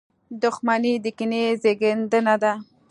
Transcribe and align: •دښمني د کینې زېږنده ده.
•دښمني 0.41 0.93
د 1.03 1.05
کینې 1.17 1.43
زېږنده 1.61 2.33
ده. 2.41 2.53